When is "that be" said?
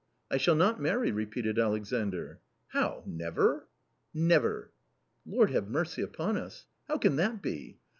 7.17-7.77